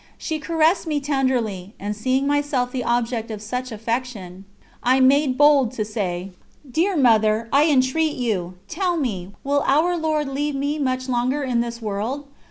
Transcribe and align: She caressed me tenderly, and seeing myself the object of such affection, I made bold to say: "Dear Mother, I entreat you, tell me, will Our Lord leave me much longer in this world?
She 0.17 0.39
caressed 0.39 0.87
me 0.87 0.99
tenderly, 0.99 1.75
and 1.79 1.95
seeing 1.95 2.25
myself 2.25 2.71
the 2.71 2.83
object 2.83 3.29
of 3.29 3.39
such 3.39 3.71
affection, 3.71 4.45
I 4.81 4.99
made 4.99 5.37
bold 5.37 5.73
to 5.73 5.85
say: 5.85 6.31
"Dear 6.67 6.97
Mother, 6.97 7.47
I 7.53 7.65
entreat 7.65 8.15
you, 8.15 8.55
tell 8.67 8.97
me, 8.97 9.33
will 9.43 9.61
Our 9.67 9.95
Lord 9.95 10.27
leave 10.27 10.55
me 10.55 10.79
much 10.79 11.07
longer 11.07 11.43
in 11.43 11.61
this 11.61 11.83
world? 11.83 12.23